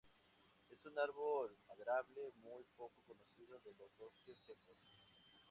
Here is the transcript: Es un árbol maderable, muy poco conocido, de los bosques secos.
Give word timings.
Es 0.71 0.83
un 0.83 0.97
árbol 0.97 1.55
maderable, 1.67 2.31
muy 2.41 2.63
poco 2.75 3.03
conocido, 3.05 3.59
de 3.59 3.75
los 3.77 3.95
bosques 3.99 4.35
secos. 4.47 5.29